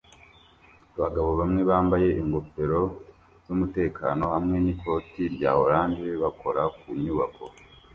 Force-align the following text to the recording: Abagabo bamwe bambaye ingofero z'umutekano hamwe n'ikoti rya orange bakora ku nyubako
Abagabo 0.97 1.29
bamwe 1.39 1.61
bambaye 1.69 2.09
ingofero 2.21 2.81
z'umutekano 3.45 4.23
hamwe 4.33 4.55
n'ikoti 4.63 5.21
rya 5.35 5.51
orange 5.63 6.07
bakora 6.23 6.61
ku 6.77 6.87
nyubako 7.03 7.45